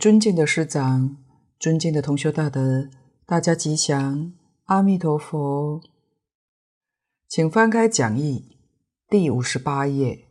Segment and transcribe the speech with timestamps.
[0.00, 1.18] 尊敬的师长、
[1.58, 2.88] 尊敬的同修大德，
[3.26, 4.32] 大家吉祥，
[4.64, 5.82] 阿弥陀佛。
[7.28, 8.56] 请翻开讲义
[9.10, 10.24] 第五十八页，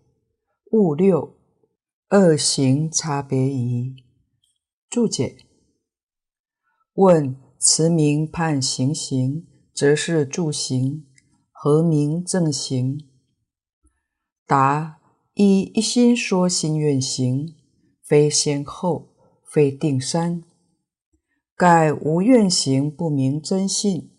[0.72, 1.38] 物六
[2.08, 3.96] 二行差别仪
[4.90, 5.38] 注解。
[6.96, 11.06] 问：慈名判行行，则是助行，
[11.52, 13.08] 何名正行？
[14.48, 15.00] 答：
[15.36, 17.56] 一一心说心愿行，
[18.04, 19.09] 非先后。
[19.52, 20.44] 非定三，
[21.56, 24.12] 盖无愿行不明真信，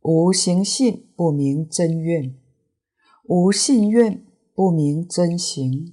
[0.00, 2.34] 无行信不明真愿，
[3.28, 4.24] 无信愿
[4.54, 5.92] 不明真行。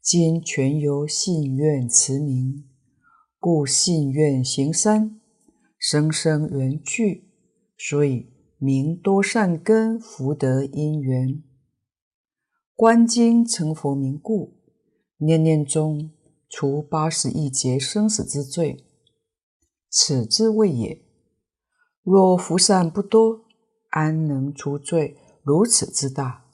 [0.00, 2.64] 今全由信愿持名，
[3.40, 5.20] 故信愿行三，
[5.76, 7.28] 生生缘聚，
[7.76, 11.42] 所以名多善根福德因缘。
[12.76, 14.54] 观经成佛名故，
[15.16, 16.12] 念念中。
[16.50, 18.84] 除八十亿劫生死之罪，
[19.88, 21.00] 此之谓也。
[22.02, 23.44] 若福善不多，
[23.90, 26.44] 安能除罪如此之大？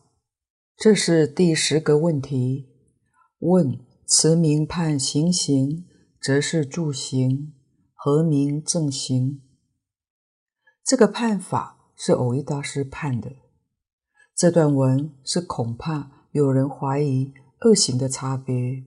[0.76, 2.68] 这是第十个问题。
[3.38, 5.86] 问：慈名判行刑，
[6.20, 7.54] 则是助行，
[7.94, 9.40] 何名正行？
[10.84, 13.32] 这个判法是蕅益大师判的。
[14.36, 18.84] 这段文是恐怕有人怀疑二行的差别。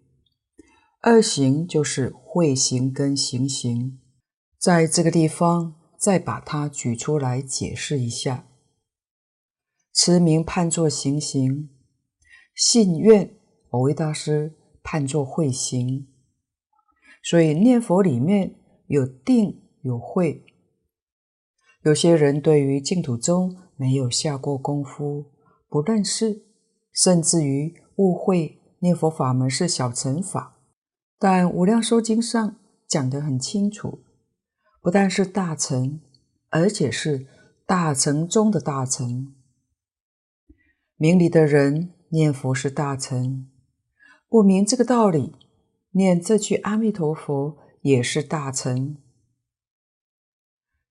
[1.01, 3.97] 二行就是慧行跟行行，
[4.57, 8.49] 在这个地方再把它举出来解释一下。
[9.93, 11.69] 持名判作行行，
[12.53, 13.33] 信愿
[13.69, 16.09] 蕅益大师判作慧行，
[17.23, 18.55] 所以念佛里面
[18.87, 20.43] 有定有慧。
[21.83, 25.31] 有些人对于净土宗没有下过功夫，
[25.69, 26.43] 不认识，
[26.91, 30.57] 甚至于误会念佛法门是小乘法。
[31.21, 32.55] 但《无量寿经》上
[32.87, 33.99] 讲得很清楚，
[34.81, 35.99] 不但是大乘，
[36.49, 37.27] 而且是
[37.65, 39.35] 大乘中的大乘。
[40.95, 43.49] 明理的人念佛是大乘，
[44.29, 45.35] 不明这个道理，
[45.91, 48.95] 念这句阿弥陀佛也是大乘。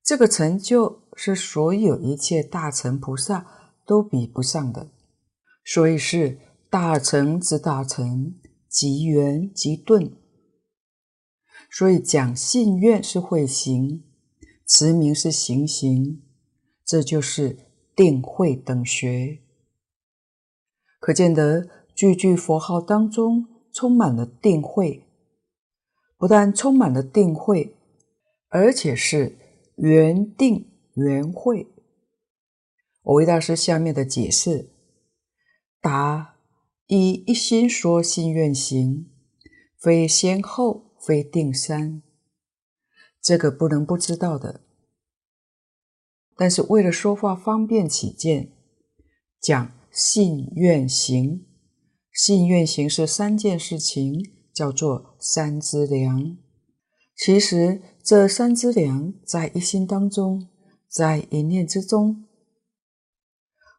[0.04, 3.46] 这个成就是所有一切大乘菩萨
[3.86, 4.90] 都比不上的，
[5.64, 6.38] 所以是
[6.68, 8.34] 大乘之大乘。
[8.78, 10.12] 即圆即顿，
[11.68, 14.04] 所以讲信愿是慧行，
[14.64, 16.22] 持名是行行，
[16.84, 17.58] 这就是
[17.96, 19.40] 定慧等学。
[21.00, 25.02] 可见得句句佛号当中充满了定慧，
[26.16, 27.74] 不但充满了定慧，
[28.48, 29.36] 而且是
[29.74, 31.66] 圆定圆慧。
[33.02, 34.70] 我为大师下面的解释
[35.80, 36.37] 答。
[36.88, 39.10] 以一心说信愿行，
[39.78, 42.02] 非先后，非定三，
[43.20, 44.62] 这个不能不知道的。
[46.34, 48.52] 但是为了说话方便起见，
[49.38, 51.46] 讲信愿行，
[52.10, 56.38] 信愿行是三件事情，叫做三资粮。
[57.14, 60.48] 其实这三资粮在一心当中，
[60.88, 62.24] 在一念之中。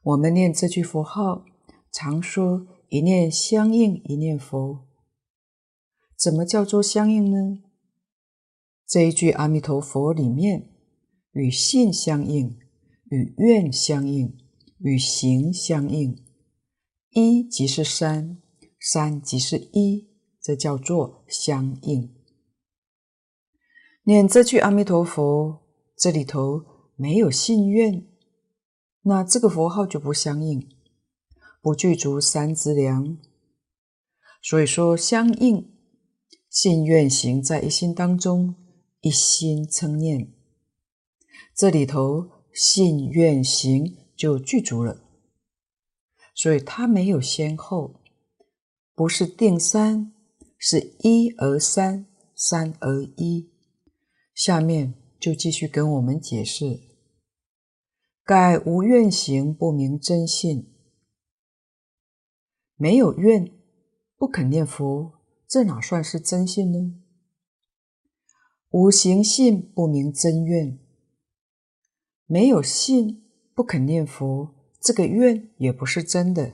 [0.04, 1.44] 我们念这句佛号，
[1.92, 2.69] 常说。
[2.90, 4.88] 一念相应一念佛，
[6.18, 7.62] 怎么叫做相应呢？
[8.88, 10.72] 这一句阿弥陀佛里面，
[11.34, 12.58] 与信相应，
[13.12, 14.36] 与愿相应，
[14.80, 16.26] 与行相应。
[17.12, 18.42] 一即是三，
[18.80, 20.10] 三即是一，
[20.42, 22.16] 这叫做相应。
[24.04, 25.62] 念这句阿弥陀佛，
[25.96, 26.66] 这里头
[26.96, 28.08] 没有信愿，
[29.04, 30.79] 那这个佛号就不相应。
[31.62, 33.18] 不具足三资粮，
[34.42, 35.72] 所以说相应
[36.50, 38.56] 信愿行在一心当中，
[39.02, 40.34] 一心称念，
[41.54, 45.04] 这里头信愿行就具足了，
[46.34, 48.02] 所以它没有先后，
[48.96, 50.14] 不是定三，
[50.58, 52.06] 是一而三，
[52.36, 53.52] 三而一。
[54.34, 56.80] 下面就继续跟我们解释，
[58.24, 60.79] 盖无愿行不明真信。
[62.82, 63.52] 没有愿，
[64.18, 65.12] 不肯念佛，
[65.46, 66.94] 这哪算是真信呢？
[68.70, 70.80] 无行信不明真愿，
[72.26, 73.22] 没有信，
[73.54, 76.54] 不肯念佛，这个愿也不是真的。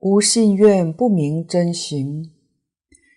[0.00, 2.32] 无信愿不明真行，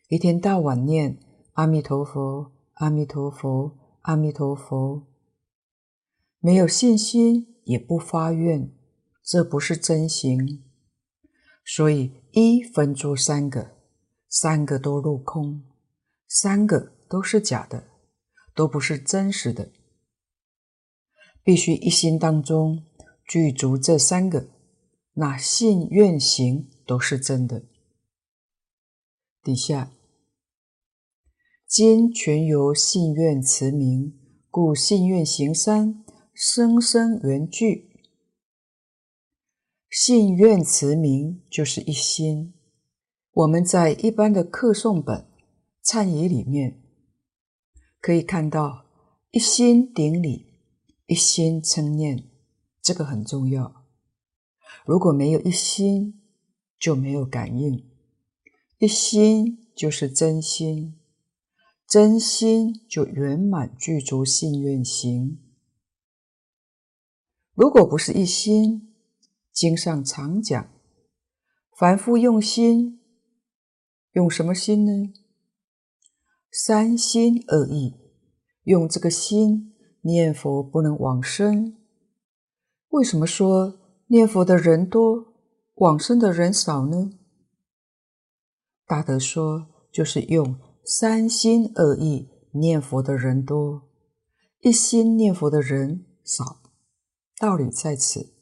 [0.07, 1.18] 一天到晚念
[1.54, 5.07] 阿弥陀佛，阿弥陀佛，阿弥陀佛，
[6.39, 8.71] 没有信心，也不发愿，
[9.24, 10.62] 这不是真行。
[11.65, 13.71] 所以一分出三个，
[14.27, 15.63] 三个都落空，
[16.27, 17.86] 三个都是假的，
[18.54, 19.71] 都不是真实的。
[21.44, 22.86] 必须一心当中
[23.27, 24.50] 具足这三个，
[25.13, 27.63] 那信愿行都是真的。
[29.42, 29.92] 底下，
[31.68, 34.18] 今全由信愿持名，
[34.50, 37.93] 故信愿行三生生缘具。
[39.95, 42.56] 信愿持名就是一心。
[43.31, 45.28] 我们在一般的课诵本、
[45.86, 46.81] 忏仪里面
[48.01, 48.86] 可以看到
[49.30, 50.48] 一心顶礼。
[51.06, 52.24] 一心称念，
[52.81, 53.86] 这个很重要。
[54.84, 56.19] 如果没有一心，
[56.80, 57.88] 就没有感应。
[58.80, 60.98] 一心就是真心，
[61.88, 65.38] 真心就圆满具足信愿行。
[67.54, 68.93] 如果不是一心，
[69.54, 70.68] 经上常讲，
[71.78, 73.00] 凡夫用心，
[74.14, 75.14] 用什么心呢？
[76.52, 77.96] 三心二意，
[78.64, 79.70] 用这个心。
[80.06, 81.78] 念佛不能往生，
[82.90, 85.34] 为什么说念佛的人多，
[85.76, 87.18] 往生的人少呢？
[88.86, 93.90] 大德说，就是用三心二意念佛的人多，
[94.60, 96.62] 一心念佛的人少。
[97.39, 98.33] 道理在此。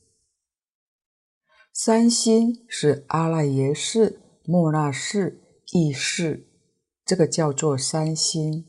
[1.73, 5.41] 三心是阿赖耶识、末那识、
[5.73, 6.47] 意识，
[7.05, 8.67] 这个叫做三心。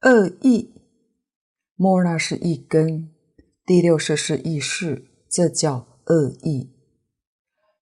[0.00, 0.74] 二意。
[1.74, 3.14] 末那是一根，
[3.64, 6.72] 第六识是意识，这叫二意。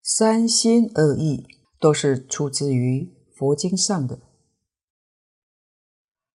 [0.03, 1.47] 三心二意
[1.81, 4.21] 都是出自于佛经上的。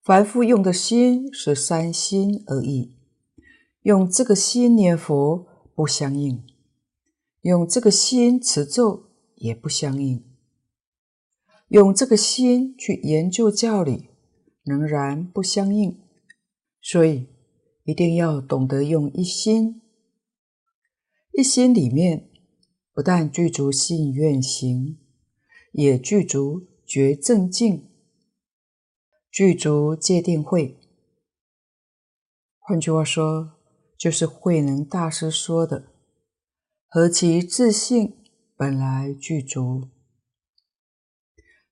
[0.04, 2.96] 凡夫用的心是三心二意，
[3.82, 5.46] 用这个心念佛
[5.76, 6.46] 不相应，
[7.48, 10.22] 用这个心持咒也不相应，
[11.70, 14.10] 用这个心去研究教理
[14.66, 15.98] 仍然不相应，
[16.82, 17.28] 所以。
[17.86, 19.82] 一定要懂得用一心，
[21.32, 22.30] 一心里面
[22.94, 24.98] 不但具足信愿行，
[25.72, 27.90] 也具足觉正净，
[29.32, 30.78] 具足戒定慧。
[32.60, 33.54] 换句话说，
[33.98, 35.94] 就是慧能大师说的
[36.88, 38.18] ：“何其自信
[38.56, 39.90] 本来具足。”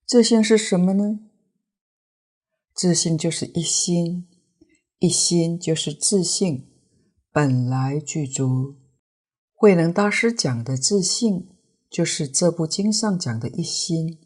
[0.05, 1.19] 自信是什么呢？
[2.73, 4.27] 自信就是一心。
[4.99, 6.71] 一心就是自信，
[7.29, 8.75] 本来具足。
[9.53, 11.49] 慧能大师讲的自信，
[11.89, 14.19] 就是这部经上讲的一心。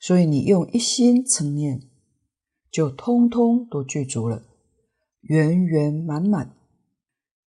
[0.00, 1.88] 所以你用一心称念，
[2.70, 4.44] 就通通都具足了，
[5.20, 6.56] 圆圆满满。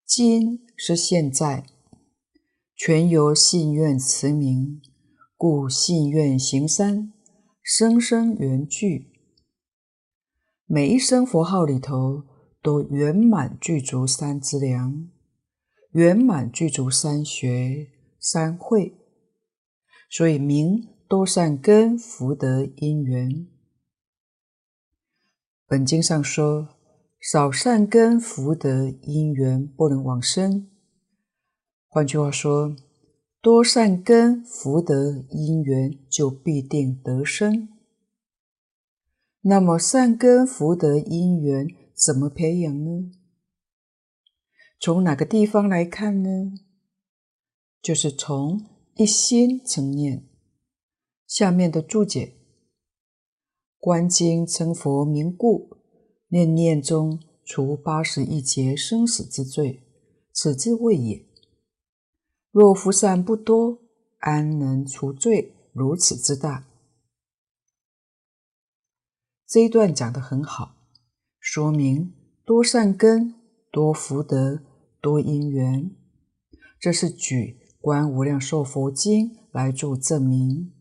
[0.05, 1.67] 今是现在，
[2.75, 4.81] 全由信愿持名，
[5.37, 7.13] 故信愿行三，
[7.61, 9.11] 生生缘具。
[10.65, 12.23] 每一声佛号里头
[12.61, 15.07] 都圆满具足三资粮，
[15.91, 17.89] 圆满具足三学
[18.19, 18.97] 三会，
[20.09, 23.47] 所以名多善根福德因缘。
[25.67, 26.69] 本经上说，
[27.21, 30.69] 少善根福德因缘不能往生。
[31.93, 32.75] 换句话说，
[33.39, 37.69] 多善根福德因缘就必定得生。
[39.41, 43.11] 那么善根福德因缘怎么培养呢？
[44.79, 46.53] 从哪个地方来看呢？
[47.79, 50.27] 就是从一心称念。
[51.27, 52.33] 下面的注解：
[53.77, 55.77] 观经成佛名故，
[56.29, 59.83] 念念中除八十一劫生死之罪，
[60.31, 61.23] 此之谓也。
[62.53, 63.79] 若福善不多，
[64.19, 66.67] 安能除罪如此之大？
[69.47, 70.75] 这一段讲得很好，
[71.39, 72.13] 说明
[72.45, 73.33] 多善根、
[73.71, 74.61] 多福德、
[75.01, 75.95] 多因缘，
[76.79, 80.71] 这是举《观无量寿佛经》来做证明，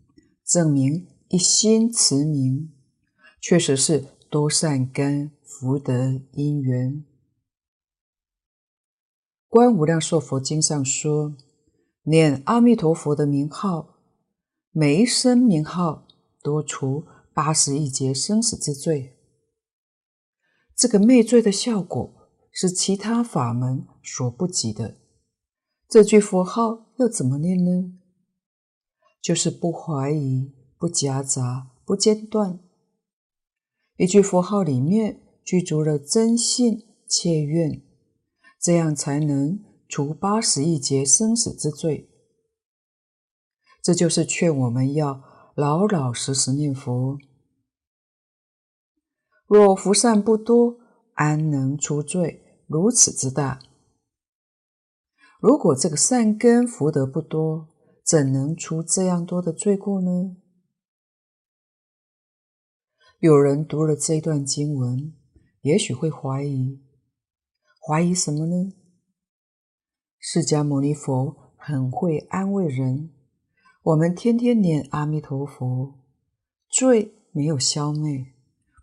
[0.44, 2.70] 证明一心持名，
[3.40, 6.96] 确实是多善根、福德、因缘。
[9.48, 11.34] 《观无量寿佛经》上说，
[12.04, 13.96] 念阿弥陀佛的名号，
[14.70, 16.06] 每一声名号
[16.42, 17.04] 都除。
[17.34, 19.16] 八十亿劫生死之罪，
[20.76, 24.98] 这个灭罪的效果是其他法门所不及的。
[25.88, 27.94] 这句佛号要怎么念呢？
[29.22, 32.60] 就是不怀疑、不夹杂、不间断。
[33.96, 37.80] 一句佛号里面具足了真信切愿，
[38.60, 39.58] 这样才能
[39.92, 42.08] 除八十亿劫生死之罪。
[43.82, 45.22] 这就是劝我们要。
[45.54, 47.18] 老老实实念佛，
[49.46, 50.78] 若福善不多，
[51.12, 53.60] 安能除罪如此之大？
[55.38, 57.68] 如果这个善根福德不多，
[58.02, 60.38] 怎能除这样多的罪过呢？
[63.18, 65.12] 有人读了这段经文，
[65.60, 66.82] 也许会怀疑，
[67.78, 68.72] 怀疑什么呢？
[70.24, 73.10] 释迦牟尼佛很会安慰人，
[73.82, 75.98] 我们天天念阿弥陀佛，
[76.68, 78.26] 罪没有消灭。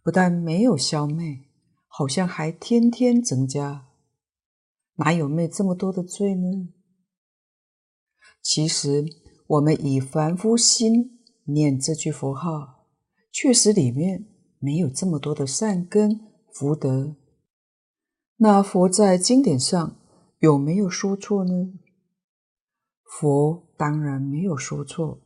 [0.04, 1.46] 不但没有消灭，
[1.88, 3.88] 好像还天天增加。
[4.96, 6.74] 哪有没这么多的罪呢？
[8.42, 9.06] 其实
[9.48, 12.86] 我们以凡夫心念这句佛号，
[13.32, 14.28] 确实里面
[14.60, 16.20] 没有这么多的善根
[16.52, 17.16] 福德。
[18.36, 19.99] 那佛在经典上
[20.40, 21.74] 有没有说错呢？
[23.04, 25.22] 佛当然没有说错，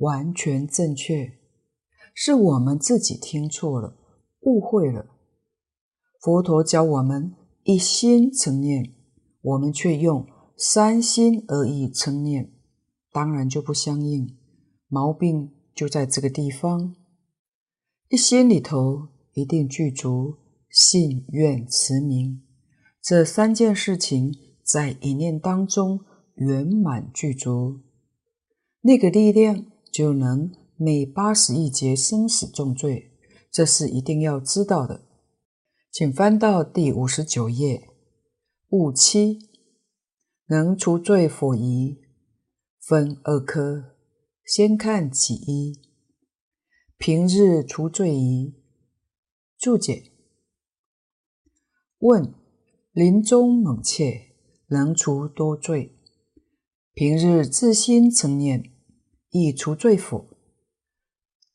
[0.00, 1.38] 完全正确，
[2.14, 3.98] 是我们自己听错了。
[4.40, 5.06] 误会了，
[6.20, 8.94] 佛陀教我们一心称念，
[9.42, 12.52] 我们却用三心而意称念，
[13.12, 14.36] 当然就不相应，
[14.88, 16.94] 毛病就在这个地方。
[18.08, 20.36] 一心里头一定具足
[20.70, 22.42] 信愿持名
[23.02, 26.00] 这三件事情，在一念当中
[26.36, 27.80] 圆满具足，
[28.80, 33.12] 那个力量就能灭八十亿劫生死重罪。
[33.52, 35.06] 这是一定要知道的，
[35.92, 37.88] 请翻到第五十九页。
[38.70, 39.38] 五七，
[40.46, 42.00] 能除罪否疑，
[42.80, 43.94] 分二科，
[44.44, 45.80] 先看其一。
[46.98, 48.54] 平日除罪疑。
[49.56, 50.10] 注解：
[51.98, 52.34] 问：
[52.90, 54.33] 临终猛切，
[54.74, 55.96] 能除多罪？
[56.94, 58.72] 平日自心成念，
[59.30, 60.28] 亦除罪否？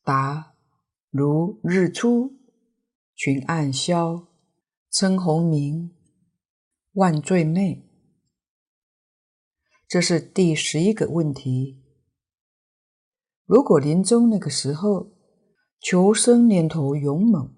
[0.02, 0.54] 答。
[1.10, 2.38] 如日出，
[3.14, 4.28] 群暗消，
[4.90, 5.90] 称鸿明，
[6.92, 7.82] 万罪灭。
[9.88, 11.82] 这是第十一个问题。
[13.44, 15.10] 如果临终那个时候，
[15.80, 17.56] 求生念头勇猛，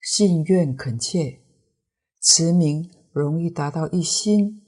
[0.00, 1.40] 信愿恳切，
[2.20, 4.65] 持名容易达到一心，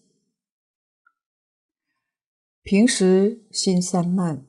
[2.71, 4.47] 平时心散漫，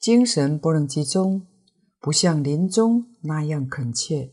[0.00, 1.46] 精神不能集中。
[2.00, 4.32] 不像临终那样恳切，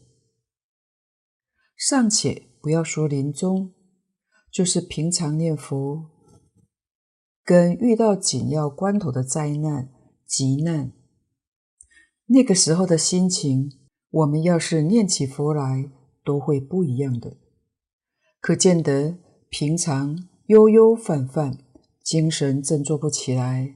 [1.76, 3.72] 尚且不要说临终，
[4.52, 6.10] 就是平常念佛，
[7.44, 9.92] 跟遇到紧要关头的灾难、
[10.26, 10.92] 急难，
[12.26, 13.70] 那个时候的心情，
[14.10, 15.92] 我们要是念起佛来，
[16.24, 17.38] 都会不一样的。
[18.40, 20.18] 可见得平常
[20.48, 21.63] 悠悠泛泛，
[22.04, 23.76] 精神振作不起来，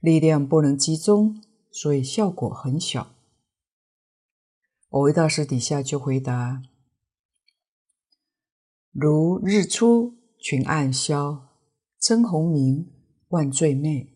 [0.00, 3.14] 力量不能集中，所以效果很小。
[4.90, 6.62] 蕅益大师底下就回答
[8.90, 11.48] ：“如日出，群暗消，
[12.00, 12.90] 称鸿名，
[13.28, 14.08] 万罪灭。”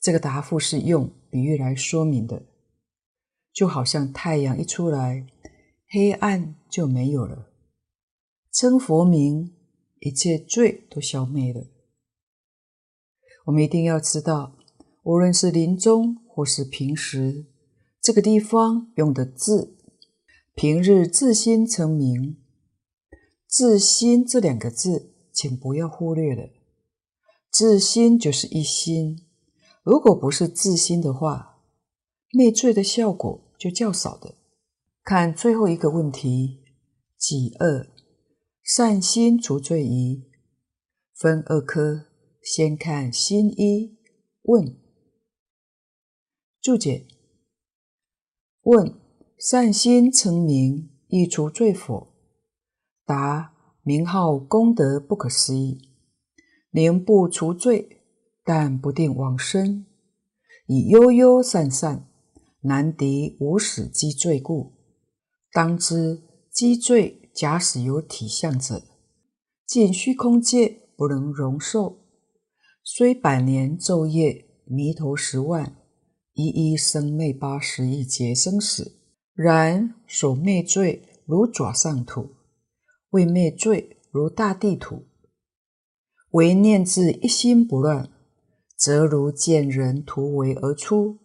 [0.00, 2.42] 这个答复是用比喻来说明的，
[3.52, 5.26] 就好像太阳一出来，
[5.88, 7.50] 黑暗就没有了；
[8.50, 9.54] 称佛名，
[10.00, 11.66] 一切罪都消灭了。
[13.46, 14.56] 我们一定要知道，
[15.02, 17.46] 无论是临终或是平时。
[18.00, 19.76] 这个地方用的字，
[20.54, 22.36] 平日自心成名，
[23.46, 26.50] 自心这两个字，请不要忽略了。
[27.50, 29.26] 自心就是一心，
[29.82, 31.60] 如果不是自心的话，
[32.32, 34.34] 灭罪的效果就较少的。
[35.04, 36.60] 看最后一个问题，
[37.18, 37.86] 己恶，
[38.62, 40.24] 善心除罪疑，
[41.14, 42.06] 分二科，
[42.42, 43.96] 先看心一。
[44.42, 44.76] 问，
[46.60, 47.06] 注解。
[48.62, 48.98] 问：
[49.38, 52.12] 善心称名，亦除罪否？
[53.06, 55.80] 答：名号功德不可思议，
[56.72, 58.02] 宁不除罪，
[58.44, 59.86] 但不定往生。
[60.66, 62.08] 以悠悠散散，
[62.62, 64.72] 难敌无始积罪故。
[65.52, 68.82] 当知积罪假使有体相者，
[69.64, 72.01] 尽虚空界不能容受。
[72.84, 75.76] 虽百年昼夜弥陀十万。
[76.34, 78.96] 一一生灭八十亿劫生死，
[79.34, 82.36] 然所灭罪如爪上土，
[83.10, 85.04] 未灭罪如大地土。
[86.30, 88.10] 唯念自一心不乱，
[88.74, 91.18] 则如见人突围而出，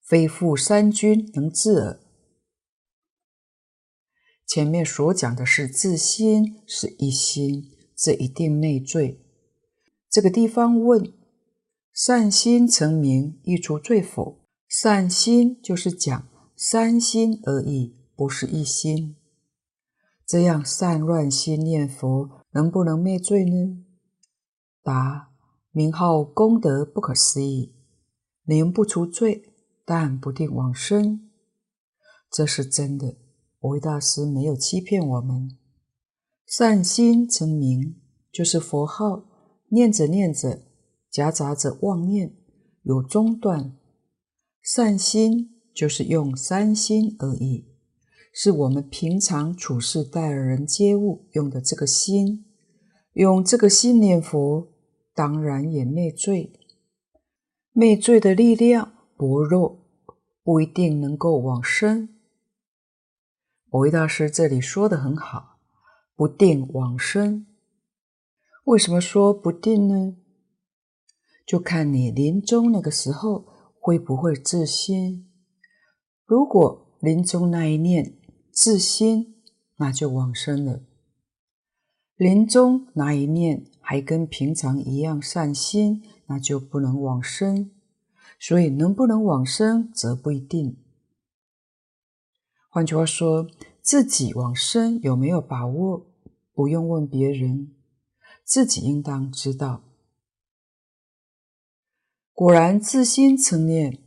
[0.00, 2.00] 非复三军能治耳。
[4.46, 9.20] 前面所讲的是自心是一心，这一定内罪。
[10.10, 11.14] 这个地方问。
[11.92, 14.38] 善心成名，亦除罪否？
[14.68, 19.16] 善心就是讲三心而已，不是一心。
[20.24, 23.84] 这样善乱心念佛，能不能灭罪呢？
[24.82, 25.30] 答：
[25.72, 27.74] 名号功德不可思议，
[28.44, 29.52] 能不除罪，
[29.84, 31.28] 但不定往生。
[32.30, 33.16] 这是真的。
[33.60, 35.58] 维大师没有欺骗我们。
[36.46, 38.00] 善心成名，
[38.32, 39.24] 就是佛号，
[39.70, 40.62] 念着念着，
[41.10, 42.36] 夹杂着妄念，
[42.82, 43.76] 有中断。
[44.62, 47.66] 善心就是用三心而已，
[48.32, 52.44] 是我们平常处事待人接物用的这个心，
[53.14, 54.68] 用这个心念佛，
[55.14, 56.52] 当然也灭罪。
[57.72, 59.86] 灭罪的力量薄弱，
[60.42, 62.08] 不一定能够往生。
[63.70, 65.58] 蕅益大师这里说的很好，
[66.16, 67.46] 不定往生。
[68.64, 70.16] 为什么说不定呢？
[71.46, 73.46] 就看你临终那个时候
[73.80, 75.28] 会不会自心。
[76.24, 78.16] 如果临终那一念
[78.52, 79.42] 自心，
[79.76, 80.82] 那就往生了；
[82.16, 87.70] 临终那一念还跟平常一样善心，那就不能往生。
[88.38, 90.76] 所以能不能往生则不一定。
[92.70, 93.46] 换句话说，
[93.82, 96.06] 自己往生有没有把握，
[96.54, 97.74] 不用问别人，
[98.50, 99.84] 自己应当知道。
[102.32, 104.02] 果然自心成念，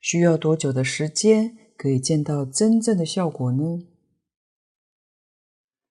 [0.00, 3.88] 需要多久的时间可以见到真正的效果呢？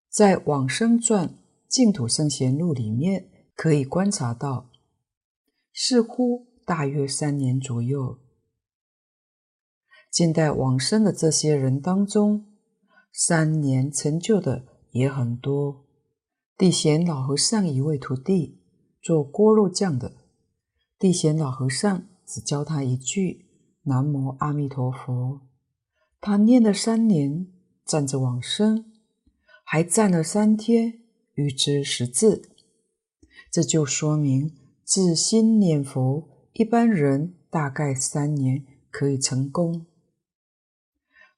[0.09, 1.27] 在《往生传·
[1.67, 4.71] 净土圣贤录》里面可以观察到，
[5.73, 8.19] 似乎大约三年左右。
[10.09, 12.45] 近代往生的这些人当中，
[13.11, 15.88] 三年成就的也很多。
[16.59, 18.59] 地贤老和尚一位徒弟
[19.01, 20.17] 做锅肉匠的。
[20.99, 23.45] 地贤老和尚只教他一句
[23.83, 25.39] “南无阿弥陀佛”，
[26.19, 27.47] 他念了三年，
[27.85, 28.91] 站着往生，
[29.63, 30.99] 还站了三天，
[31.35, 32.49] 预知识字。
[33.49, 39.85] 这就说明自心念佛，一般人大概三年可以成功。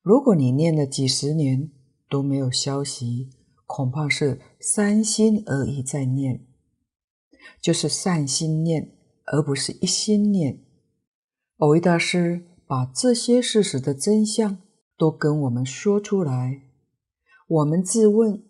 [0.01, 1.69] 如果你念了几十年
[2.09, 3.29] 都没有消息，
[3.73, 6.45] 恐怕是三心而已在念，
[7.61, 8.97] 就是善心念。
[9.33, 10.59] 而不是一心念。
[11.57, 14.57] 蕅益大师把这些事实的真相
[14.97, 16.63] 都跟我们说出来，
[17.47, 18.43] 我们自问，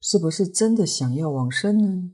[0.00, 2.10] 是不是真的想要往生呢？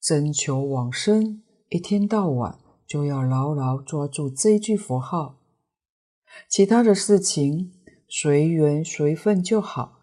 [0.00, 5.40] 真求往生，一天到晚就要牢牢抓住这句佛号，
[6.48, 7.72] 其他的事情
[8.06, 10.01] 随缘随分就好。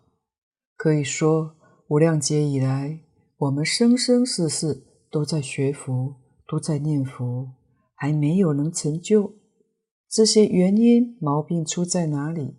[0.80, 1.58] 可以说，
[1.90, 3.02] 无量劫以来，
[3.36, 6.16] 我们生生世世都在学佛。
[6.52, 7.52] 都在念佛，
[7.94, 9.36] 还没有能成就，
[10.10, 12.58] 这些原因毛病出在哪里？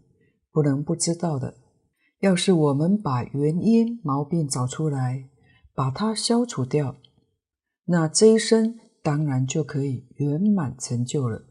[0.53, 1.57] 不能不知道的。
[2.21, 5.29] 要是我们把原因毛病找出来，
[5.75, 6.99] 把它消除掉，
[7.87, 11.47] 那这一生当然就可以圆满成就了。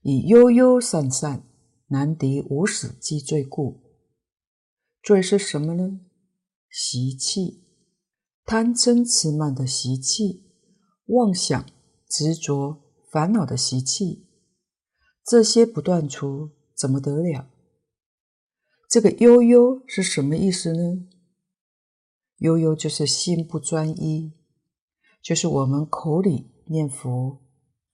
[0.00, 1.44] 以悠悠散散，
[1.88, 3.82] 难敌无始积罪故。
[5.08, 6.00] 罪是什么呢？
[6.68, 7.64] 习气。
[8.44, 10.44] 贪嗔痴慢的习气，
[11.06, 11.64] 妄想、
[12.10, 14.26] 执着、烦恼的习气，
[15.24, 17.48] 这些不断除，怎么得了？
[18.90, 21.08] 这个悠悠是什么意思呢？
[22.40, 24.34] 悠悠就是心不专一，
[25.22, 27.40] 就是我们口里念佛，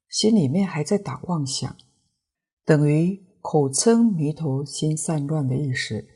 [0.08, 1.76] 心里面还在打妄想，
[2.64, 6.08] 等于口称弥陀，心散乱的意思。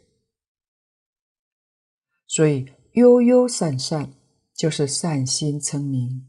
[2.29, 4.15] 所以悠悠散散。
[4.59, 6.27] 就是善心称名，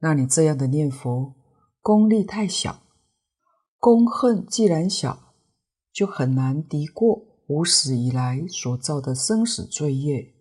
[0.00, 1.34] 那你这样的念佛
[1.80, 2.82] 功力太小，
[3.78, 5.32] 功恨既然小，
[5.90, 10.34] 就很难敌过无始以来所造的生死罪业。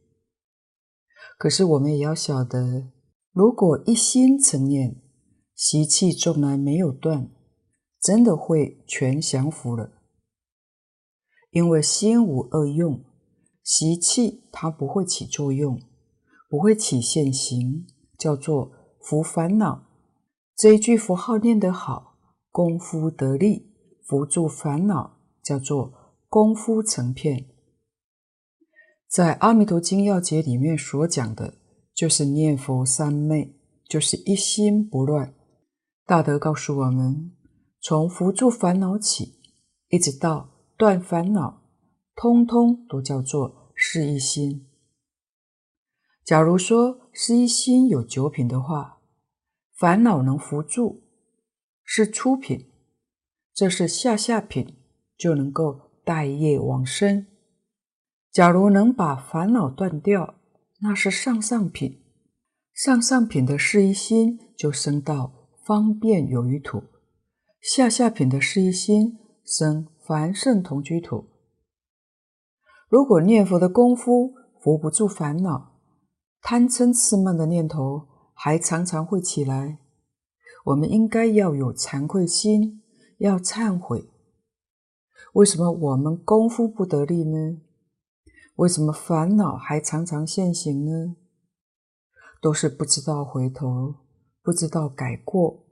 [1.38, 2.92] 可是我们也要晓得，
[3.32, 5.02] 如果一心称念，
[5.56, 7.32] 习气纵然没有断，
[8.02, 9.94] 真的会全降伏了。
[11.52, 13.02] 因为心无二用，
[13.70, 15.80] 习气它不会起作用。
[16.50, 17.86] 不会起现行，
[18.18, 19.84] 叫做伏烦恼。
[20.56, 22.16] 这一句佛号念得好，
[22.50, 23.72] 功夫得力，
[24.08, 25.94] 伏住烦恼，叫做
[26.28, 27.46] 功夫成片。
[29.08, 31.60] 在《阿弥陀经要解》里面所讲的，
[31.94, 33.56] 就是念佛三昧，
[33.88, 35.36] 就是一心不乱。
[36.08, 37.32] 大德告诉我们，
[37.80, 39.36] 从伏住烦恼起，
[39.90, 41.62] 一直到断烦恼，
[42.16, 44.68] 通通都叫做是一心。
[46.26, 49.00] 假如说是一心有九品的话，
[49.74, 51.06] 烦恼能伏住
[51.86, 52.70] 是初品，
[53.54, 54.76] 这是下下品，
[55.18, 57.26] 就能够带业往生。
[58.34, 60.36] 假如能把烦恼断掉，
[60.82, 62.04] 那是上上品。
[62.74, 66.84] 上上品的事一心就升到方便有余土，
[67.62, 71.29] 下下品的事一心生凡圣同居土。
[72.90, 75.74] 如果念佛的功夫扶不住烦恼，
[76.42, 79.78] 贪嗔痴慢的念头还常常会起来，
[80.66, 82.82] 我们应该要有惭愧心，
[83.20, 84.10] 要忏悔。
[85.34, 87.62] 为什么我们功夫不得力呢？
[88.56, 91.16] 为什么烦恼还常常现行呢？
[92.42, 93.94] 都是不知道回头，
[94.42, 95.64] 不知道改过。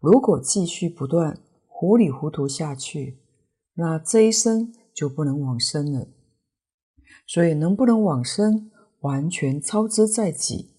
[0.00, 3.20] 如果继续不断糊里糊涂下去，
[3.74, 6.08] 那这一生就不能往生了。
[7.24, 10.74] 所以，能不能往生，完全操之在己。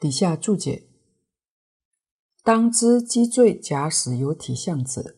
[0.00, 0.88] 底下注解：
[2.42, 5.16] 当知积罪假使有体相者，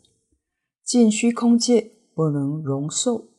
[0.85, 3.31] 尽虚空界不能容受。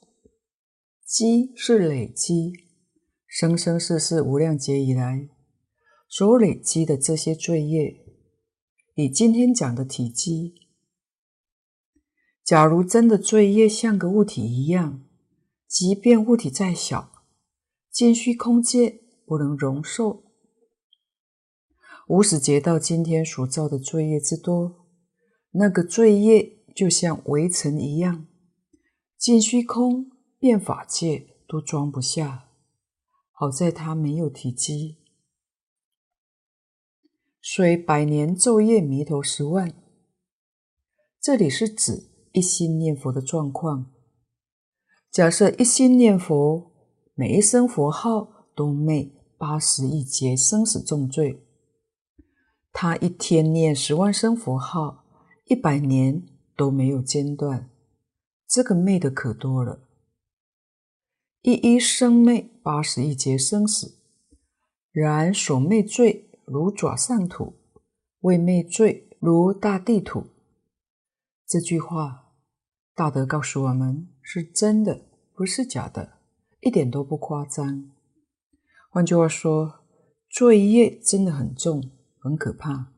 [1.06, 2.66] 积是累积。
[3.28, 5.30] 生生世世无量劫以来
[6.08, 7.94] 所累积的这些罪业，
[8.96, 10.56] 以今天讲的体积，
[12.46, 15.02] 假如真的罪业像个物体一样，
[15.68, 17.12] 即便物体再小，
[17.90, 20.24] 尽虚空界不能容受。
[22.08, 24.86] 无始劫到今天所造的罪业之多，
[25.54, 28.28] 那个罪业就像围城一样，
[29.18, 32.44] 尽虚空变法界都装不下。
[33.32, 34.98] 好在它没有体积，
[37.42, 39.74] 虽百年昼夜弥陀十万。
[41.20, 43.92] 这里是指一心念佛的状况。
[45.10, 46.70] 假设一心念佛，
[47.14, 51.42] 每一声佛号都灭八十亿劫生死重罪。
[52.74, 55.06] 他一天念十万声佛号，
[55.46, 57.70] 一百年都没有间断，
[58.50, 59.88] 这个灭的可多了。
[61.42, 63.98] 一一生灭八十亿劫生死，
[64.92, 67.54] 然所灭罪如爪上土，
[68.20, 70.26] 未灭罪如大地土。
[71.48, 72.25] 这句话，
[72.96, 75.02] 大德告诉我们是真的，
[75.34, 76.14] 不是假的，
[76.62, 77.92] 一点都不夸张。
[78.90, 79.82] 换句话说，
[80.30, 82.94] 罪业真的很重，很可怕。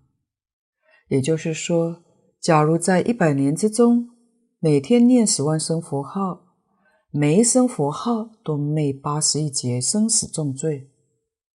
[1.08, 2.04] 也就是说，
[2.40, 4.12] 假如在一百年之中，
[4.60, 6.44] 每天念十万声佛号。
[7.10, 10.92] 每一声佛号都灭八十一劫生死重罪，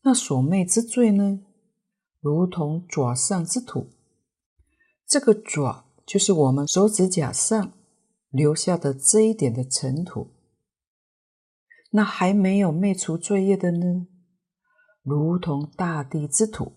[0.02, 1.40] 那所灭之罪呢？
[2.20, 3.90] 如同爪上之土。
[5.06, 7.74] 这个爪就是我们手指甲上
[8.32, 10.32] 留下的这一点的尘土。
[11.92, 14.08] 那还没有灭除罪业的呢？
[15.02, 16.72] 如同大地之土。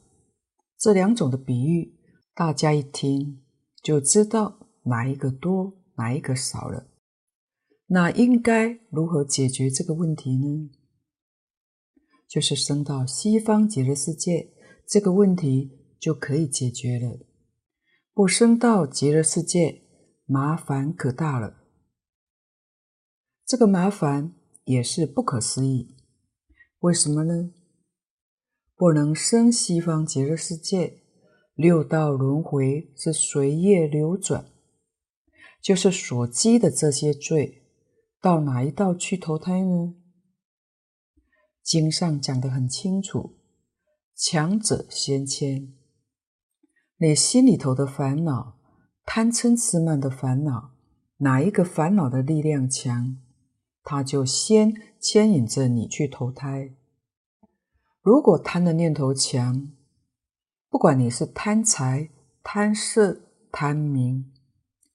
[0.77, 1.97] 这两种的比喻，
[2.35, 3.41] 大家一听
[3.81, 6.91] 就知道哪一个多，哪一个少了。
[7.87, 10.69] 那应该如何解决这个问题呢？
[12.27, 14.51] 就是升到西方极乐世界，
[14.85, 17.19] 这个问题就可以解决了。
[18.13, 19.83] 不升到极乐世界，
[20.25, 21.61] 麻烦可大了。
[23.45, 24.33] 这个麻烦
[24.63, 25.95] 也是不可思议。
[26.79, 27.51] 为什么呢？
[28.75, 31.03] 不能生西方极乐世界，
[31.53, 34.51] 六道轮回是随业流转，
[35.61, 37.63] 就是所积的这些罪。
[38.19, 39.95] 到哪一道去投胎呢？
[41.63, 43.37] 经上讲得很清楚，
[44.15, 45.73] 强者先迁。
[46.97, 48.54] 你心里头的烦恼，
[49.05, 50.71] 贪嗔痴慢的烦恼，
[51.17, 53.17] 哪一个烦恼的力量强，
[53.83, 56.73] 他就先牵引着你去投胎。
[58.01, 59.71] 如果贪的念头强，
[60.69, 62.09] 不管你是贪财、
[62.43, 64.31] 贪色、贪名，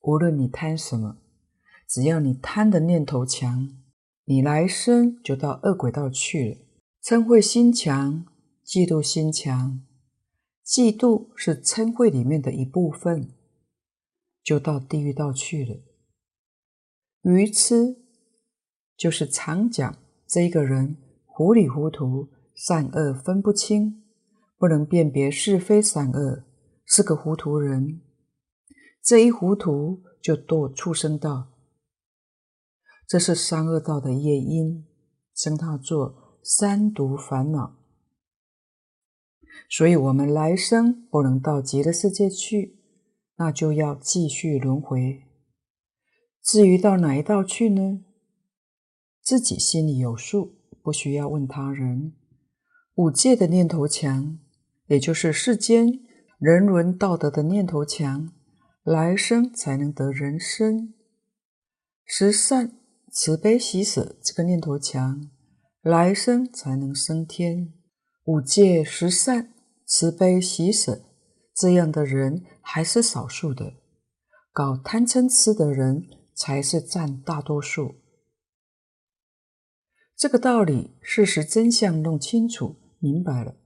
[0.03, 1.17] 无论你贪什么。
[1.89, 3.71] 只要你贪的念头强，
[4.27, 6.57] 你来生就到恶鬼道去了。
[7.03, 8.27] 嗔恚心强，
[8.65, 9.81] 嫉妒心强，
[10.65, 13.31] 嫉妒是嗔恚里面的一部分，
[14.51, 15.77] 就到地狱道去了。
[17.23, 18.03] 愚痴
[18.97, 24.03] 就是常讲这个人糊里糊涂，善恶分不清，
[24.59, 26.43] 不能辨别是非善恶，
[26.85, 28.01] 是个糊涂人。
[29.01, 31.53] 这一糊涂就堕畜生道。
[33.07, 34.85] 这是三恶道的业因，
[35.33, 37.77] 称它做三毒烦恼。
[39.69, 42.80] 所以，我们来生不能到极乐世界去，
[43.41, 45.23] 那就要继续轮回。
[46.43, 48.05] 至于到哪一道去呢？
[49.23, 52.13] 自己心里有数，不需要问他人。
[52.97, 54.39] 五戒的念头强，
[54.89, 56.01] 也就是世间
[56.39, 58.31] 人伦道德的念头强，
[58.83, 60.93] 来生才能得人身。
[62.05, 62.79] 十善
[63.11, 65.31] 慈悲喜舍这个念头强，
[65.81, 67.73] 来生才能升天。
[68.25, 69.55] 五戒十善
[69.87, 71.07] 慈悲喜舍
[71.61, 73.75] 这样的人还是少数的，
[74.51, 77.97] 搞贪嗔痴的人才是占大多数。
[80.17, 83.57] 这个道理，事实真相弄清楚明白了，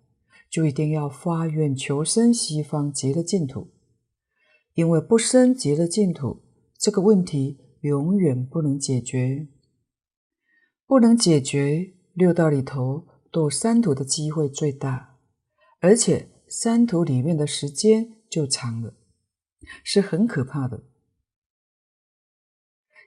[0.51, 3.73] 就一定要发愿求生西方极乐净土，
[4.73, 6.43] 因为不生极乐净土，
[6.77, 9.47] 这个问题永远不能解决，
[10.85, 15.21] 不能解决，六道里头堕三途的机会最大，
[15.79, 18.95] 而且三途里面的时间就长了，
[19.83, 20.85] 是很可怕的。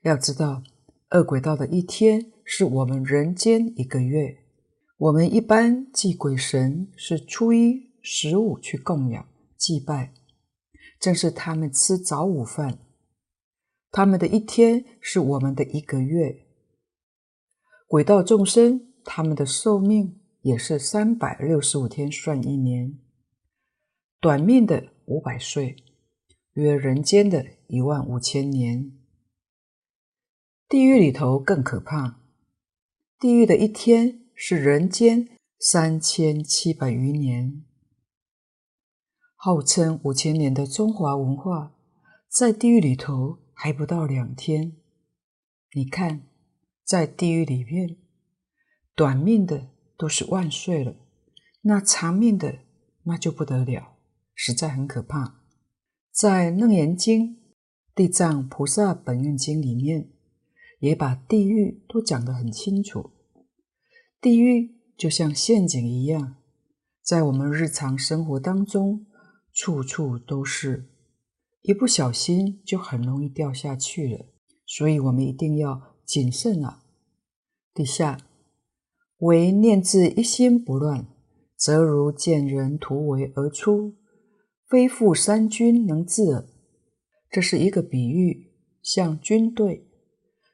[0.04, 0.64] 要知道，
[1.12, 2.34] 饿鬼道的一天。
[2.50, 4.38] 是我们人间一个月。
[4.98, 10.14] 我们一般祭鬼神是初一、十五去供养祭拜，
[10.98, 12.80] 正是他们吃早午饭。
[13.92, 16.48] 他们的一天是我们的一个月。
[17.86, 22.98] 鬼道众生，他们的寿命也是三百六十五天算一年，
[24.20, 25.76] 短命的五百岁，
[26.54, 28.92] 约人间的一万五千年。
[30.68, 32.20] 地狱里头更可怕。
[33.20, 37.64] 地狱的一天是人间三千七百余年，
[39.36, 41.76] 号称五千年的中华文化，
[42.28, 44.78] 在地狱里头还不到两天。
[45.76, 46.24] 你看，
[46.84, 47.98] 在地狱里面，
[48.96, 50.96] 短命的都是万岁了，
[51.62, 52.60] 那长命的
[53.04, 53.97] 那就不得了，
[54.38, 55.42] 实在很可怕。
[56.14, 57.22] 在《楞严经》
[57.94, 60.12] 《地藏菩萨本愿经》里面。
[60.80, 63.10] 也把地狱都讲得很清楚。
[64.22, 66.36] 地狱就像陷阱一样，
[67.02, 69.08] 在我们日常生活当中，
[69.52, 70.88] 处处都是，
[71.64, 74.28] 一不小心就很容易掉下去了。
[74.68, 76.84] 所以我们一定要谨慎啊！
[77.74, 78.20] 底下，
[79.18, 81.08] 唯念自一心不乱，
[81.56, 83.96] 则如见人突围而出，
[84.70, 86.46] 非复三军能制耳。
[87.30, 88.52] 这是一个比喻，
[88.82, 89.88] 像军队。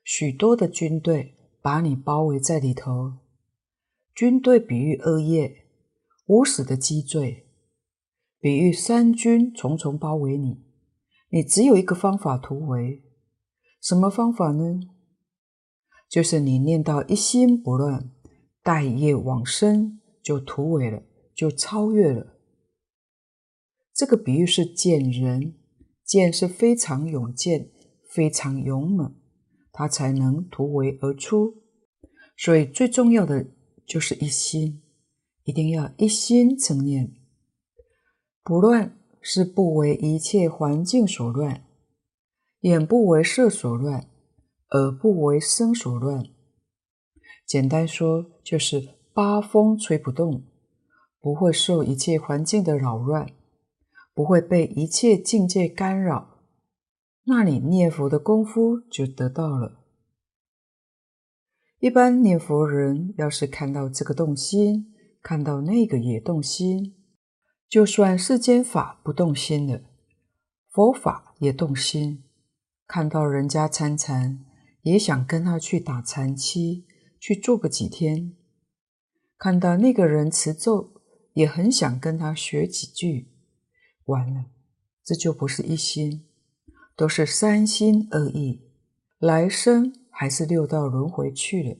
[0.03, 3.13] 许多的军队把你包围在里头，
[4.13, 5.65] 军队比喻恶业，
[6.27, 7.47] 无始的积罪，
[8.39, 10.61] 比喻三军重重包围你，
[11.29, 13.01] 你只有一个方法突围，
[13.81, 14.81] 什么方法呢？
[16.09, 18.11] 就是你念到一心不乱，
[18.61, 21.01] 带业往生，就突围了，
[21.33, 22.32] 就超越了。
[23.93, 25.55] 这个比喻是见人，
[26.03, 27.69] 见是非常勇健，
[28.09, 29.15] 非常勇猛。
[29.71, 31.55] 他才能突围而出，
[32.37, 33.47] 所以最重要的
[33.87, 34.83] 就是一心，
[35.45, 37.11] 一定要一心成念。
[38.43, 41.63] 不乱是不为一切环境所乱，
[42.59, 44.07] 眼不为色所乱，
[44.71, 46.23] 耳不为声所乱。
[47.47, 50.43] 简单说，就是八风吹不动，
[51.19, 53.27] 不会受一切环境的扰乱，
[54.13, 56.39] 不会被一切境界干扰。
[57.25, 59.79] 那你念佛的功夫就得到了。
[61.79, 66.95] 一般念佛人要是看到这个动心，看到那个也动心，
[67.67, 69.81] 就算世间法不动心了，
[70.69, 72.23] 佛法也动心。
[72.87, 74.45] 看到人家参禅，
[74.83, 76.85] 也想跟他去打禅七，
[77.19, 78.33] 去做个几天；
[79.37, 81.01] 看到那个人持咒，
[81.33, 83.32] 也很想跟他学几句。
[84.05, 84.45] 完了，
[85.03, 86.27] 这就不是一心。
[86.95, 88.61] 都是三心二意，
[89.17, 91.77] 来生还是六道轮回去了。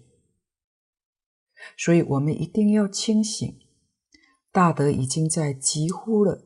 [1.77, 3.59] 所以我们一定要清醒，
[4.51, 6.45] 大德已经在疾呼了，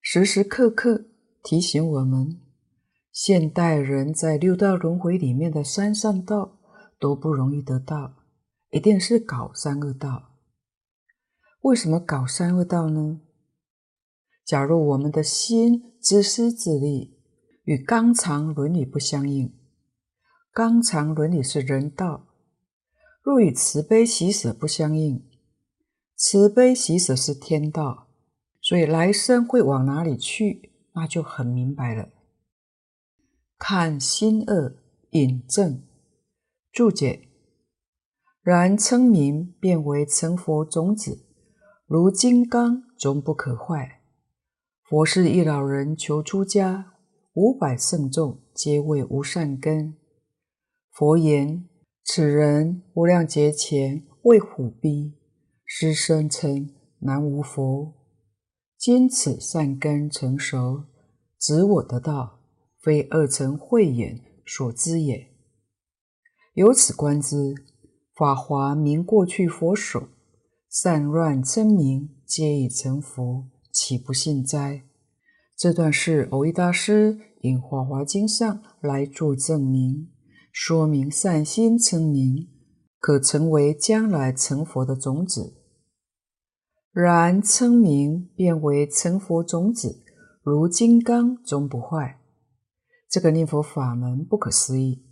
[0.00, 1.04] 时时刻刻
[1.44, 2.40] 提醒我们：
[3.12, 6.58] 现代人在六道轮回里面的三善道
[6.98, 8.16] 都不容易得到，
[8.70, 10.32] 一定是搞三恶道。
[11.60, 13.20] 为什么搞三恶道呢？
[14.50, 17.16] 假如我们的心自私自利。
[17.64, 19.54] 与纲常伦理不相应，
[20.52, 22.26] 纲常伦理是人道；
[23.22, 25.24] 若与慈悲喜舍不相应，
[26.16, 28.08] 慈悲喜舍是天道。
[28.60, 32.08] 所以来生会往哪里去，那就很明白了。
[33.56, 34.74] 看心恶
[35.10, 35.84] 引证
[36.72, 37.28] 注解，
[38.42, 41.24] 然称名便为成佛种子，
[41.86, 43.99] 如金刚终不可坏。
[44.90, 46.94] 佛是一老人求出家。
[47.34, 49.94] 五百圣众皆谓无善根。
[50.90, 51.68] 佛言：
[52.02, 55.14] 此人无量劫前为虎逼，
[55.64, 57.94] 师声称南无佛。
[58.76, 60.82] 今此善根成熟，
[61.38, 62.40] 指我得道，
[62.82, 65.28] 非二乘慧眼所知也。
[66.54, 67.54] 由此观之，
[68.16, 70.08] 法华明过去佛手，
[70.68, 74.84] 散乱称名，皆已成佛，岂不信哉？
[75.56, 80.08] 这段是藕益大师引《法华经》上来做证明，
[80.52, 82.48] 说明善心称名
[82.98, 85.56] 可成为将来成佛的种子。
[86.92, 90.02] 然称名变为成佛种子，
[90.42, 92.20] 如金刚终不坏。
[93.08, 95.04] 这个念佛法门不可思议，